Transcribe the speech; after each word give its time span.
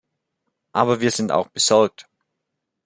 Aber 0.71 0.99
wir 0.99 1.11
sind 1.11 1.31
auch 1.31 1.49
besorgt. 1.49 2.09